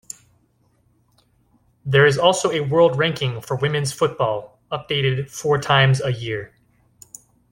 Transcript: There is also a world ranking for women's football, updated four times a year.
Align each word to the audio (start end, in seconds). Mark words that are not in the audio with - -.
There 1.85 2.07
is 2.07 2.17
also 2.17 2.49
a 2.49 2.61
world 2.61 2.97
ranking 2.97 3.39
for 3.39 3.55
women's 3.55 3.91
football, 3.93 4.59
updated 4.71 5.29
four 5.29 5.59
times 5.61 6.01
a 6.01 6.11
year. 6.11 6.55